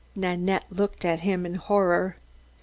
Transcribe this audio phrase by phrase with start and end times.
[0.15, 2.15] Nanette looked at him in horror.